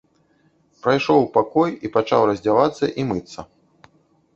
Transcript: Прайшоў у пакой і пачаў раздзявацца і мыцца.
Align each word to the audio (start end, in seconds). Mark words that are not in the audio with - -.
Прайшоў 0.85 1.21
у 1.27 1.29
пакой 1.37 1.77
і 1.85 1.93
пачаў 2.01 2.21
раздзявацца 2.33 2.85
і 2.99 3.11
мыцца. 3.15 3.51